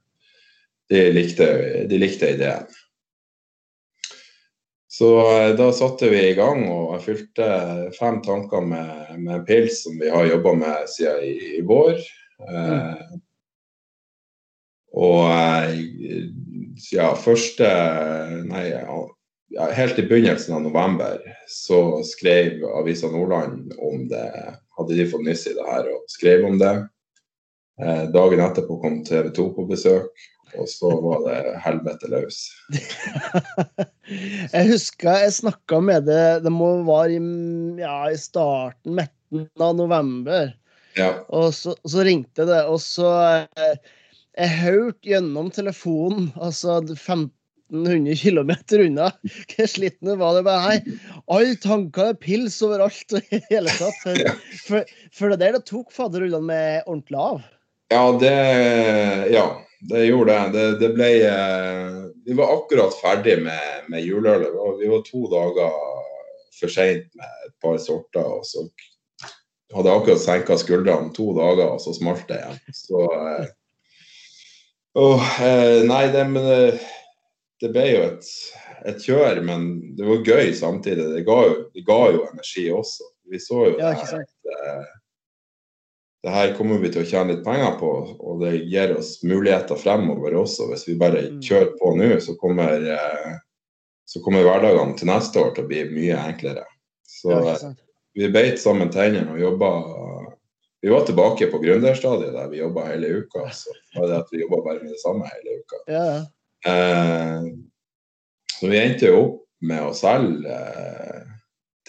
[0.88, 1.48] de likte,
[1.90, 2.64] de likte ideen.
[4.98, 7.46] Så eh, da satte vi i gang, og fylte
[7.94, 12.00] fem tanker med, med pils som vi har jobba med siden i, i vår.
[12.38, 13.20] Mm.
[14.94, 15.78] og eh,
[16.94, 17.66] ja, første
[18.46, 21.18] Nei, ja, helt i begynnelsen av november
[21.50, 24.28] så skrev Avisa Nordland om det.
[24.78, 26.74] Hadde de fått nyss i det her og skrev om det.
[28.14, 32.38] Dagen etterpå kom TV 2 på besøk og så var det helvete løs.
[34.54, 37.20] jeg husker jeg snakka med det Det må være i,
[37.82, 40.52] ja, i starten, midten av november.
[40.98, 41.12] Ja.
[41.28, 43.10] Og så, så, ringte det, og så
[43.44, 43.76] eh,
[44.38, 49.12] Jeg hørte gjennom telefonen, altså 1500 km unna,
[49.52, 50.96] hvor sliten var det bare Hei,
[51.28, 54.02] alle tanker er pils overalt og i hele tatt.
[54.02, 54.34] For, ja.
[54.64, 57.48] for, for, det der det tok fadderullene med ordentlig av.
[57.92, 58.36] Ja, det
[59.32, 59.48] Ja
[59.80, 60.48] det gjorde det.
[60.58, 64.54] Det, det ble eh, Vi var akkurat ferdig med, med juleølet.
[64.80, 65.76] Vi var to dager
[66.58, 68.26] for seint med et par sorter.
[68.26, 68.66] Og så
[69.74, 72.60] hadde akkurat senka skuldrene to dager, og så smalt det igjen.
[72.76, 73.06] Så
[74.98, 76.62] eh, Nei, det, men det,
[77.62, 78.30] det ble jo et,
[78.82, 81.06] et, kjør, men det var gøy samtidig.
[81.14, 83.12] Det ga jo, det ga jo energi også.
[83.28, 84.97] Vi så jo ja, det, at,
[86.22, 89.78] det her kommer vi til å tjene litt penger på, og det gir oss muligheter
[89.78, 90.66] fremover også.
[90.72, 91.42] Hvis vi bare mm.
[91.46, 93.36] kjører på nå, så kommer, eh,
[94.08, 96.64] så kommer hverdagene til neste år til å bli mye enklere.
[97.08, 97.54] Så ja,
[98.18, 99.70] vi beit sammen tennene og jobba
[100.78, 103.48] Vi var tilbake på gründerstadiet der vi jobba hele uka.
[103.50, 105.80] Så var det at vi jobba bare med det samme hele uka.
[105.90, 106.10] Ja.
[106.70, 107.48] Eh,
[108.60, 111.24] så vi endte jo opp med å selge eh,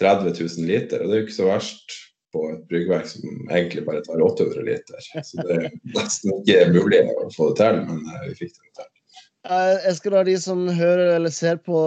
[0.02, 1.98] 30 000 liter, og det er jo ikke så verst
[2.34, 5.10] på et bryggverk som egentlig bare tar 800 liter.
[5.24, 8.82] Så det er nesten ikke mulig å få det til, men eh, vi fikk det
[8.82, 8.90] til.
[9.50, 11.80] Jeg skal la de som hører eller ser på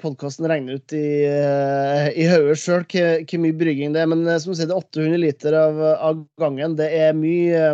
[0.00, 4.08] podkasten, regne ut i, eh, i hodet sjøl hvor mye brygging det er.
[4.10, 6.78] Men eh, som du sier, det er 800 liter av, av gangen.
[6.80, 7.66] Det er mye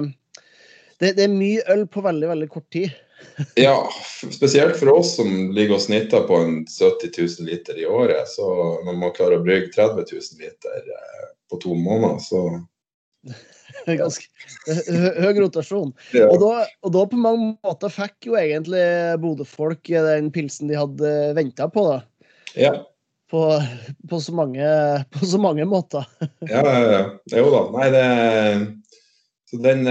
[1.00, 2.90] det, det, er mye øl på veldig, veldig kort tid.
[3.54, 3.76] ja,
[4.32, 8.28] spesielt for oss som ligger og snitter på en 70 000 liter i året.
[8.28, 8.44] Så
[8.84, 10.90] når man klarer å brygge 30 000 liter
[11.50, 12.44] på to måneder, så
[13.86, 14.26] Ganske
[15.20, 15.92] høy rotasjon.
[16.16, 16.28] Ja.
[16.30, 18.84] Og, da, og, da, på mange måter fikk jo egentlig
[19.22, 21.84] Bodø-folk den pilsen de hadde venta på.
[21.88, 22.00] da.
[22.58, 22.72] Ja.
[23.30, 23.44] På,
[24.10, 24.66] på, så mange,
[25.14, 26.06] på, så mange, måter.
[26.50, 27.02] ja, ja, ja.
[27.38, 27.62] Jo da.
[27.76, 28.06] Nei, det
[29.50, 29.84] så den,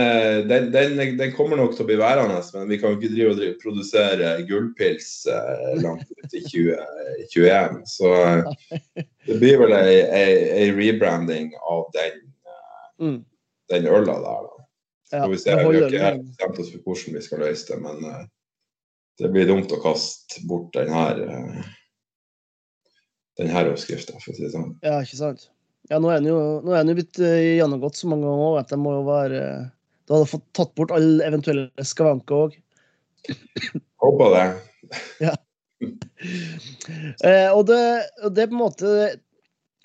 [0.48, 3.40] den, den, den, kommer nok til å bli værende, men vi kan ikke drive og
[3.42, 7.82] drive, produsere gullpils eh, langt ut i 2021.
[7.92, 8.12] Så
[9.28, 13.20] det blir vel ei, ei, ei rebranding av den, eh, mm.
[13.76, 14.48] den øla der.
[14.48, 14.60] Da.
[15.10, 15.60] Så får vi se.
[15.60, 15.66] Vi
[16.06, 18.26] har ikke bestemt oss for hvordan vi skal løse det, men uh,
[19.20, 21.72] det blir dumt å kaste bort den her, uh,
[23.44, 24.78] den her oppskrifta, for å si det sånn.
[24.88, 25.50] Ja, ikke sant.
[25.90, 28.74] Ja, nå er han jo, nå er jo blitt uh, gjennomgått så mange ganger at
[28.74, 29.44] det må jo være
[30.06, 32.58] Du hadde fått tatt bort alle eventuelle skavanker òg.
[34.02, 34.44] Håper det.
[35.28, 35.34] ja.
[35.80, 37.82] Eh, og, det,
[38.26, 38.94] og det på en måte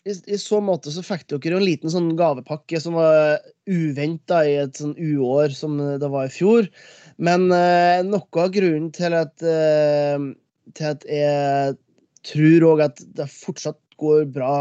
[0.05, 3.39] i, i, så måte så fikk dere jo en liten sånn gavepakke som var
[3.71, 6.69] uventa i et sånn uår som det var i fjor.
[7.17, 10.29] Men eh, noe av grunnen til at, eh,
[10.77, 11.77] til at jeg
[12.29, 14.57] tror òg at det fortsatt går bra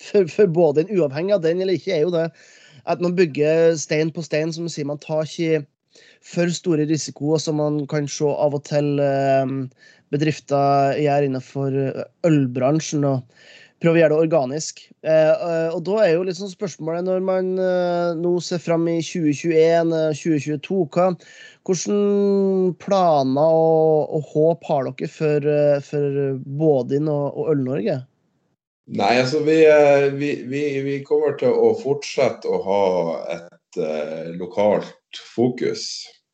[0.00, 2.28] for, for, både en uavhengig av den eller ikke, er jo det
[2.86, 4.86] at man bygger stein på stein, som sier.
[4.86, 5.64] Man tar ikke
[6.26, 9.54] for store risikoer som man kan se av og til eh,
[10.14, 11.78] bedrifter gjør innenfor
[12.28, 13.06] ølbransjen.
[13.08, 13.24] og
[13.82, 14.80] prøve å gjøre det organisk.
[15.04, 18.98] Eh, eh, og da er jo liksom spørsmålet, når man eh, nå ser fram i
[19.04, 21.10] 2021-2022, hva,
[21.66, 21.98] hvilke
[22.82, 25.48] planer og, og, håp har dere for,
[25.90, 26.20] for
[26.60, 28.00] Bådin og, og Øl-Norge?
[28.86, 29.56] Nei, altså vi,
[30.14, 32.82] vi, vi, vi, kommer til å fortsette å ha
[33.34, 35.88] et uh, lokalt fokus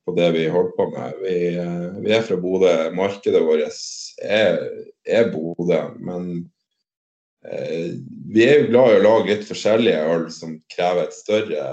[0.05, 1.21] på det vi holder på med.
[1.23, 1.37] Vi,
[2.05, 2.73] vi er fra Bodø.
[2.97, 3.63] Markedet vårt
[4.23, 4.59] er,
[5.07, 5.81] er Bodø.
[6.03, 6.29] Men
[7.47, 7.95] eh,
[8.35, 11.67] vi er jo glad i å lage litt forskjellige øl som krever et større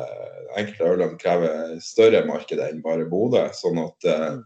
[0.58, 3.44] Enkelte ølene krever større marked enn bare Bodø.
[3.54, 4.40] Sånn at, eh,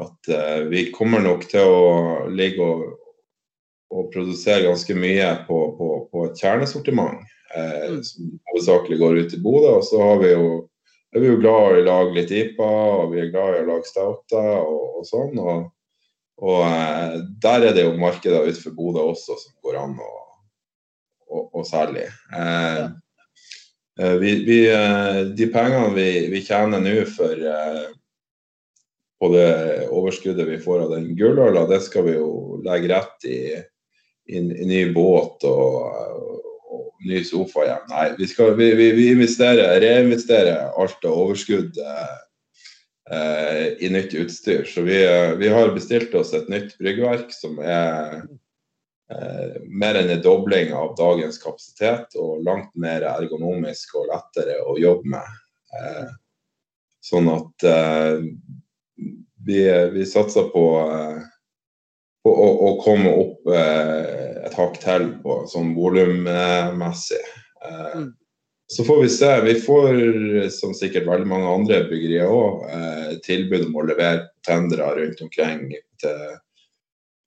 [0.00, 1.90] at eh, vi kommer nok til å
[2.32, 2.86] ligge og,
[3.92, 7.20] og produsere ganske mye på, på, på et kjernesortiment.
[7.54, 8.02] Eh, mm.
[8.04, 9.74] som hovedsakelig går ut i Bodø.
[9.78, 10.46] Og så har vi jo
[11.12, 13.68] er vi jo glad i å lage litt IPA, og vi er glad i å
[13.68, 15.36] lage stouter og, og, sånn.
[15.36, 15.66] Og,
[16.40, 20.12] og eh, der er det jo markeder utenfor Bodø også som går an å,
[21.28, 22.06] å, å selge.
[22.32, 22.86] Eh,
[24.00, 27.84] eh, vi, vi, eh, de pengene vi, vi tjener nå for eh,
[29.22, 29.52] på det
[29.92, 33.38] overskuddet vi får av den gulløla, det skal vi jo legge rett i
[34.30, 36.42] ny båt og,
[37.04, 37.86] ny sofa hjem.
[37.90, 42.14] Nei, vi, skal, vi, vi, vi investerer, reinvesterer alt av overskudd eh,
[43.16, 44.64] eh, i nytt utstyr.
[44.68, 48.20] Så vi, eh, vi, har bestilt oss et nytt bryggverk som er
[49.10, 54.78] eh, mer enn en dobling av dagens kapasitet, og langt mer ergonomisk og lettere å
[54.80, 55.38] jobbe med.
[55.78, 56.10] Eh,
[57.02, 58.18] sånn at eh,
[59.42, 59.62] vi,
[59.96, 60.66] vi satser på
[62.30, 67.22] å, å, komme opp eh, et hakk til på sånn volummessig.
[67.66, 68.10] Eh, mm.
[68.72, 69.40] Så får vi se.
[69.44, 69.96] Vi får,
[70.48, 75.66] som sikkert veldig mange andre byggerier òg, eh, tilbud om å levere tendere rundt omkring
[76.00, 76.22] til,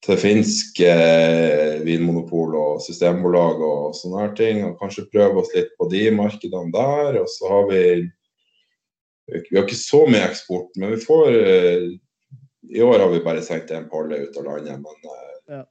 [0.07, 4.63] til finsk eh, vinmonopol og systembolag og sånne her ting.
[4.65, 7.21] Og kanskje prøve oss litt på de markedene der.
[7.21, 7.83] Og så har vi
[9.25, 11.85] Vi har ikke så mye eksport, men vi får eh,
[12.69, 15.61] i år har vi bare sendt en polle ut av landet, men uh, ja.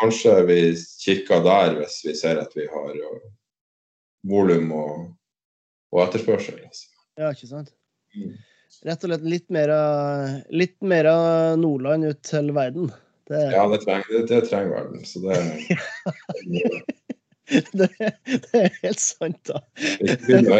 [0.00, 3.26] kanskje vi kikker der hvis vi ser at vi har uh,
[4.30, 4.94] volum og,
[5.92, 6.60] og, etterspørsel.
[6.64, 6.88] Altså.
[7.20, 7.74] Ja, ikke sant.
[8.16, 8.34] Mm.
[8.86, 9.70] Rett og slett litt mer,
[10.54, 11.08] litt mer
[11.58, 12.92] Nordland ut til verden.
[13.28, 13.40] Det...
[13.52, 15.02] Ja, det trenger, det, det trenger verden.
[15.04, 15.36] Så det
[17.78, 19.60] det, det, er helt sant, da.
[19.80, 20.50] Selv,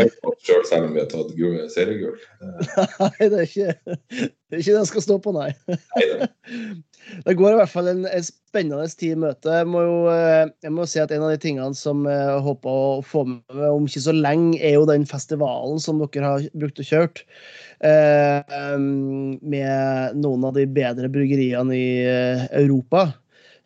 [0.68, 1.32] selv om vi har tatt
[1.74, 2.16] seriegull.
[2.40, 5.50] Nei, det er, ikke, det er ikke det jeg skal stå på, nei.
[7.24, 9.54] Det går i hvert fall en, en spennende tid i møte.
[9.60, 12.82] Jeg må jo eh, jeg må si at en av de tingene som jeg håper
[12.82, 16.82] å få med om ikke så lenge, er jo den festivalen som dere har brukt
[16.82, 17.24] og kjørt.
[17.86, 23.10] Eh, med noen av de bedre bryggeriene i eh, Europa.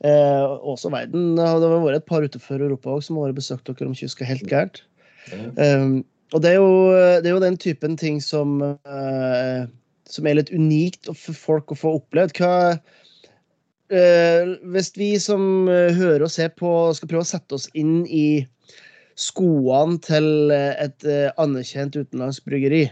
[0.04, 1.32] Eh, også verden.
[1.38, 4.44] Det har vært et par utenfor Europa også, som har besøkt dere, om kysten helt
[4.50, 4.82] gærent.
[5.56, 6.02] Um,
[6.36, 6.90] og det er, jo,
[7.22, 9.62] det er, jo, den typen ting som, uh,
[10.04, 12.36] som er litt unikt for folk å få opplevd.
[12.36, 12.74] Hva,
[13.94, 18.44] uh, hvis vi som hører og ser på, skal prøve å sette oss inn i
[19.16, 22.90] skoene til et uh, anerkjent utenlandsk bryggeri,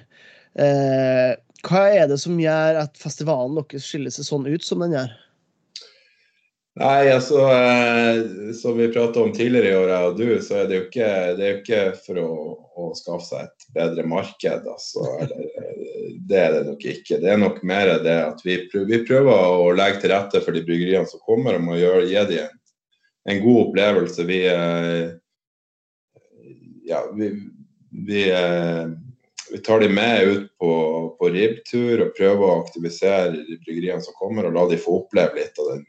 [0.53, 5.13] hva er det som gjør at festivalen deres skiller seg sånn ut som den gjør?
[6.81, 10.71] Nei, altså eh, Som vi prata om tidligere i år, jeg og du, så er
[10.71, 12.29] det jo ikke, det jo ikke for å,
[12.81, 14.69] å, skaffe seg et bedre marked.
[14.73, 15.05] Altså,
[16.29, 17.19] det er det nok ikke.
[17.21, 20.57] Det er nok mer det at vi prøver, vi prøver å legge til rette for
[20.57, 22.57] de bryggeriene som kommer, om å gjøre, gi dem en,
[23.29, 24.27] en, god opplevelse.
[24.33, 25.13] Vi, eh,
[26.89, 27.31] ja, vi,
[28.09, 28.97] vi, eh,
[29.53, 30.73] vi tar dem med ut på,
[31.21, 35.37] på ribbtur og prøver å aktivisere de bryggeriene som kommer, og la dem få oppleve
[35.43, 35.87] litt av den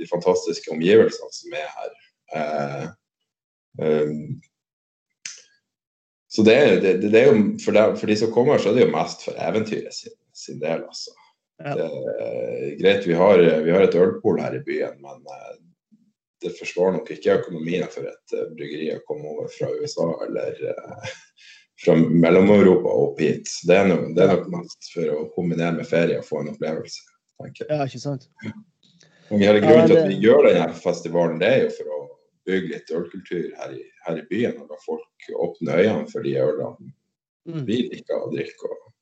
[0.00, 1.94] de fantastiske omgivelsene som er her.
[2.34, 2.86] Eh,
[3.82, 4.40] um,
[6.34, 8.86] så det, det, det, er jo, for, det, for, de som kommer, så er det
[8.88, 11.14] jo mest for eventyret sin, sin del, altså.
[11.62, 11.76] Ja.
[11.78, 15.52] Det er greit, vi har, vi har et ølpol her i byen, men uh,
[16.42, 20.58] det forsvarer nok ikke økonomien for et bryggeri å komme over fra USA eller
[21.84, 23.48] fra Mellom-Europa opp hit.
[23.68, 26.52] Det er, nok, det er nok mest for å kombinere med ferie og få en
[26.54, 27.02] opplevelse.
[27.42, 27.70] tenker jeg.
[27.72, 28.28] Ja, ikke sant.
[29.30, 32.00] Hele grunnen til at vi gjør denne festivalen, det er jo for å
[32.48, 34.58] bygge litt ølkultur her i, her i byen.
[34.60, 36.90] Og la folk åpne øynene for de ølene
[37.48, 37.62] mm.
[37.68, 38.70] vi liker å drikke.
[38.70, 38.92] Og,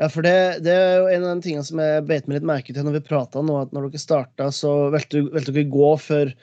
[0.00, 2.50] ja, for det, det, er jo en av de tingene som jeg beit meg litt
[2.50, 6.34] merke til når vi prata nå, at når dere starta, så valgte dere gå for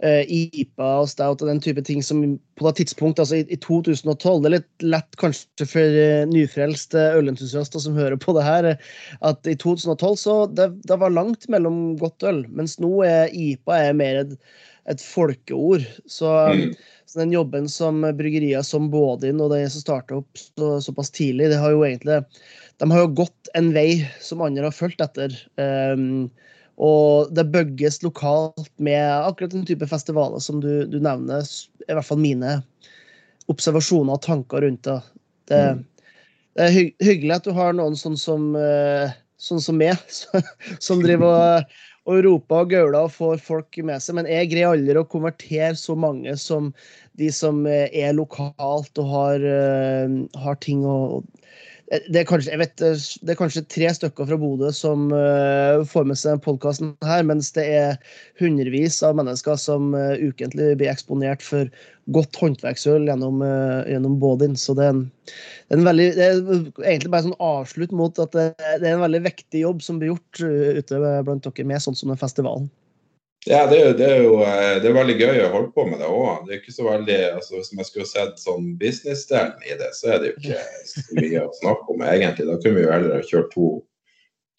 [0.00, 2.22] IPA og stout og den type ting som
[2.56, 7.02] på det tidspunkt, altså i, i 2012 Det er litt lett kanskje for uh, nyfrelste
[7.18, 8.70] ølentusiaster som hører på det her,
[9.20, 13.82] at i 2012 så det, det var langt mellom godt øl, mens nå er IPA
[13.90, 14.32] er mer et,
[14.88, 15.84] et folkeord.
[16.08, 16.72] Så, mm.
[17.04, 21.52] så, den jobben som bryggerier som Bådin og de som starta opp så, såpass tidlig,
[21.52, 22.22] det har jo egentlig
[22.80, 25.34] de har jo gått en vei som andre har fulgt etter.
[25.60, 26.30] Um,
[26.80, 31.44] og det bygges lokalt med akkurat den type festivaler som du, du nevner.
[31.84, 32.60] I hvert fall mine
[33.52, 35.00] observasjoner og tanker rundt det.
[35.50, 35.82] det mm.
[36.56, 40.00] Det er hy hyggelig at du har noen sånn som, uh, sånn som meg,
[40.86, 41.76] som driver og,
[42.10, 44.16] og roper og gauler og får folk med seg.
[44.18, 46.72] Men jeg greier aldri å konvertere så mange som
[47.20, 51.20] de som er lokalt og har, uh, har ting å
[51.90, 56.18] det er, kanskje, vet, det er kanskje, tre stykker fra Bodø som uh, får med
[56.20, 57.96] seg podkasten her, mens det er
[58.38, 61.66] hundrevis av mennesker som uh, ukentlig blir eksponert for
[62.14, 64.54] godt håndverksøl gjennom, uh, gjennom Bådin.
[64.54, 65.02] Så det er, en,
[65.66, 66.40] det, er veldig, det er,
[66.92, 70.14] egentlig bare sånn avslutt mot at det, det, er en veldig viktig jobb som blir
[70.14, 70.44] gjort
[70.78, 72.70] ute blant dere med sånn som den festivalen.
[73.46, 76.02] Ja, det er, det er, jo eh, det er veldig gøy å holde på med
[76.02, 76.42] det òg.
[76.44, 80.10] Det er ikke så veldig, altså Hvis man skulle sett sånn businessdelen i det, så
[80.12, 82.48] er det jo ikke så mye å snakke om egentlig.
[82.50, 83.70] Da kunne vi jo heller ha kjørt to,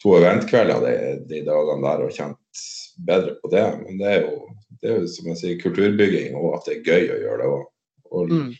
[0.02, 0.96] to eventkvelder de,
[1.30, 2.64] de, dagene der og kjent
[3.06, 3.68] bedre på det.
[3.84, 4.34] Men det er jo,
[4.82, 7.54] det er jo som jeg sier, kulturbygging og at det er gøy å gjøre det
[7.54, 7.64] òg.
[8.12, 8.52] Og mm.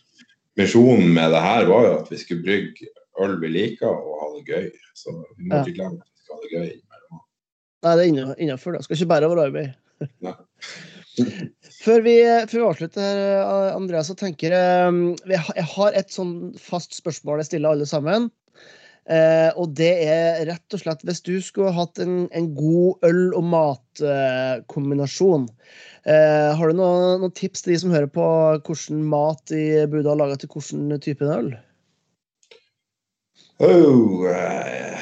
[0.63, 4.33] misjonen med det her var jo at vi skulle brygge øl vi liker og ha
[4.39, 4.71] det gøy.
[4.95, 6.73] Så vi må ikke glemme at vi skal ha det gøy.
[7.83, 8.79] Nei, det er innafor.
[8.79, 9.79] Det skal ikke bare være arbeid.
[11.83, 12.15] Før vi,
[12.49, 13.19] før vi, avslutter,
[13.75, 14.93] Andreas, så tenker jeg
[15.29, 18.31] Jeg har et sånn fast spørsmål jeg stiller alle sammen.
[19.11, 23.35] Eh, og det er rett og slett Hvis du skulle hatt en, en god øl-
[23.35, 25.49] og matkombinasjon,
[26.07, 28.23] eh, har du noen, noen, tips til de som hører på
[28.63, 31.51] hvordan mat de burde ha laga til hvilken type øl?
[33.59, 34.97] Oh, uh,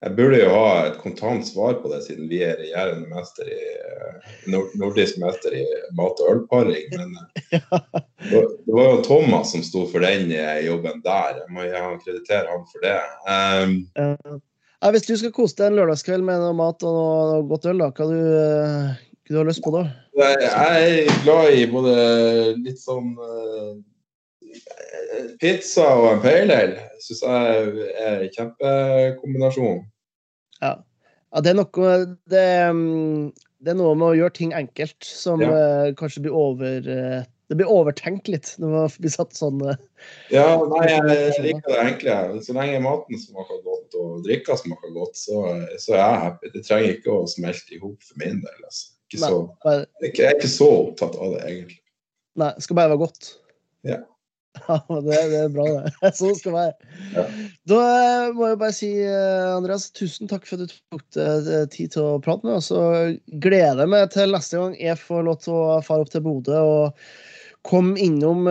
[0.00, 3.58] jeg burde jo ha et kontant svar på det, siden vi er regjerende mester i
[3.58, 4.30] eh,
[4.80, 5.64] nordisk mester i
[5.98, 6.86] mat- og ølparing.
[6.94, 7.18] Men
[7.52, 7.66] eh,
[8.24, 11.42] det var jo Thomas som sto for den eh, jobben der.
[11.42, 11.66] Jeg må
[12.00, 12.96] kreditere ham for det.
[13.28, 14.40] Um,
[14.80, 17.84] ja, hvis du skal kose deg en lørdagskveld med noe mat og noe godt øl,
[17.84, 19.84] da, hva du, hva du har lyst på da?
[20.16, 21.92] Jeg er glad i både
[22.56, 23.12] litt sånn
[25.40, 29.82] Pizza og en pale ale syns jeg er en kjempekombinasjon.
[30.60, 30.72] Ja.
[31.32, 31.42] ja.
[31.42, 31.90] det er noe
[32.30, 32.46] det,
[33.64, 35.50] det, er noe med å gjøre ting enkelt som ja.
[35.50, 39.74] uh, kanskje blir over uh, Det blir overtenkt litt når man blir satt sånn uh,
[40.34, 42.20] Ja, nei, jeg liker det enkle.
[42.44, 45.44] Så lenge maten smaker godt og drikka smaker godt, så,
[45.76, 46.54] så, er jeg happy.
[46.54, 48.64] Det trenger ikke å smelte i hop for min del.
[48.64, 48.90] Altså.
[49.10, 49.38] Ikke så,
[50.04, 51.80] jeg er ikke så opptatt av det, egentlig.
[52.38, 53.32] Nei, det skal bare være godt.
[53.88, 53.96] Ja.
[54.68, 56.10] Ja, det, det, er bra, det.
[56.18, 57.34] Sånn skal det være.
[57.70, 61.50] Da eh, må jeg bare si, eh, Andreas, tusen takk for at du tok deg
[61.50, 62.70] eh, tid til å prate med oss.
[62.74, 66.60] Og gleder meg til neste gang jeg får lov til å fare opp til Bodø
[66.60, 67.00] og
[67.66, 68.46] komme innom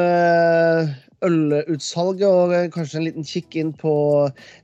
[1.25, 3.93] ølutsalget og kanskje en liten kikk inn på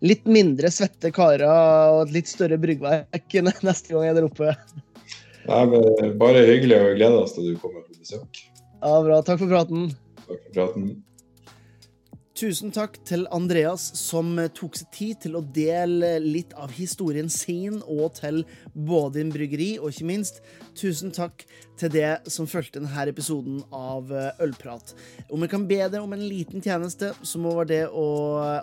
[0.05, 4.53] litt mindre svette karer og et litt større bryggverk neste gang jeg er der oppe.
[5.45, 5.65] Ja,
[6.21, 8.45] bare hyggelig, og gleder oss til du kommer på besøk.
[8.85, 9.19] Ja, bra.
[9.25, 9.91] Takk for praten.
[10.25, 10.95] Takk for praten.
[12.35, 17.77] Tusen takk til Andreas, som tok seg tid til å dele litt av historien sin
[17.85, 18.41] og til
[18.73, 20.41] både din bryggeri, og ikke minst
[20.75, 21.45] tusen takk
[21.79, 24.11] til det som fulgte denne episoden av
[24.43, 24.91] Ølprat.
[25.31, 28.05] Om jeg kan be deg om en liten tjeneste, så må være det å,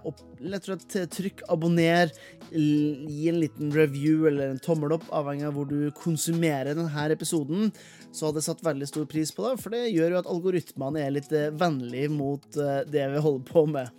[0.05, 0.13] å
[0.45, 2.13] lett og slett trykke abonner,
[2.53, 7.73] gi en liten review eller en tommel opp, avhengig av hvor du konsumerer denne episoden
[8.13, 11.01] så hadde jeg satt veldig stor pris på det, for det gjør jo at algoritmene
[11.01, 13.91] er litt eh, vennlige mot eh, det vi holder på med.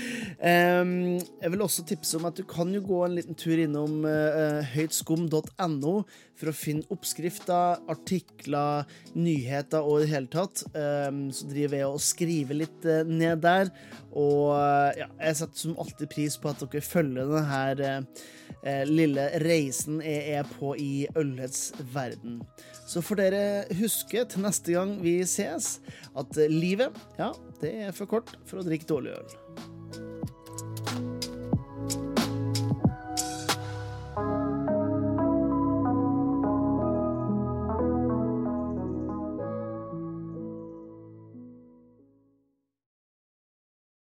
[1.42, 4.60] jeg vil også tipse om at du kan jo gå en liten tur innom eh,
[4.74, 5.94] høytskum.no
[6.34, 10.64] for å finne oppskrifter, artikler, nyheter og i det hele tatt.
[10.66, 13.70] Så driver jeg og skriver litt ned der.
[14.18, 14.50] Og
[14.98, 17.30] ja, jeg setter som alltid pris på at dere følger
[17.78, 22.40] denne lille reisen jeg er på i ølets verden.
[22.86, 23.42] Så får dere
[23.80, 25.78] huske til neste gang vi ses,
[26.16, 27.32] at livet, ja,
[27.62, 29.28] det er for kort for å drikke dårlig øl.